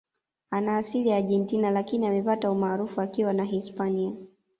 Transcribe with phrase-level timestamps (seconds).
[0.49, 4.13] Ana asili ya Argentina Lakini amepata umaarufu akiwa na Hispania